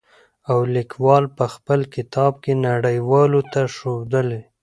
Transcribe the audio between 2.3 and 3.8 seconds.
کې نړۍ والو ته